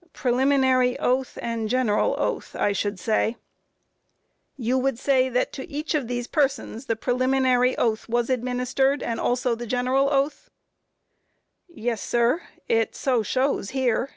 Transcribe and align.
]A. 0.04 0.08
Preliminary 0.10 0.96
oath 1.00 1.36
and 1.42 1.68
general 1.68 2.14
oath, 2.18 2.54
I 2.54 2.70
should 2.70 3.00
say. 3.00 3.32
Q. 4.54 4.64
You 4.64 4.78
would 4.78 4.96
say 4.96 5.28
that 5.28 5.52
to 5.54 5.68
each 5.68 5.92
of 5.92 6.06
these 6.06 6.28
persons 6.28 6.86
the 6.86 6.94
preliminary 6.94 7.76
oath 7.76 8.08
was 8.08 8.30
administered, 8.30 9.02
and 9.02 9.18
also 9.18 9.56
the 9.56 9.66
general 9.66 10.08
oath? 10.08 10.50
A. 11.70 11.80
Yes, 11.80 12.00
sir; 12.00 12.42
it 12.68 12.94
so 12.94 13.24
shows 13.24 13.70
here. 13.70 14.10